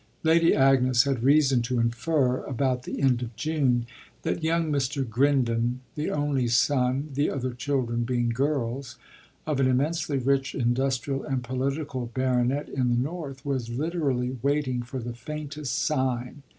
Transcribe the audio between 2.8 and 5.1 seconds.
the end of June, that young Mr.